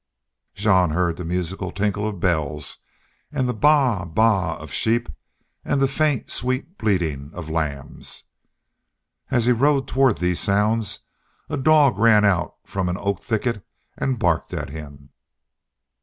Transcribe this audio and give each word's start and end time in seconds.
Jean 0.55 0.89
heard 0.89 1.15
the 1.15 1.23
musical 1.23 1.71
tinkle 1.71 2.07
of 2.07 2.19
bells 2.19 2.79
and 3.31 3.47
the 3.47 3.53
baa 3.53 4.03
baa 4.03 4.55
of 4.55 4.71
sheep 4.71 5.07
and 5.63 5.79
the 5.79 5.87
faint, 5.87 6.31
sweet 6.31 6.75
bleating 6.79 7.29
of 7.35 7.51
lambs. 7.51 8.23
As 9.29 9.45
he 9.45 9.51
road 9.51 9.87
toward 9.87 10.17
these 10.17 10.39
sounds 10.39 11.01
a 11.51 11.57
dog 11.57 11.99
ran 11.99 12.25
out 12.25 12.55
from 12.63 12.89
an 12.89 12.97
oak 12.97 13.21
thicket 13.21 13.63
and 13.95 14.17
barked 14.17 14.55
at 14.55 14.71
him. 14.71 15.09